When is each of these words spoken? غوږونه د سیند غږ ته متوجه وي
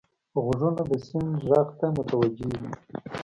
غوږونه 0.43 0.81
د 0.89 0.91
سیند 1.07 1.33
غږ 1.49 1.67
ته 1.79 1.85
متوجه 1.97 2.45
وي 2.59 2.71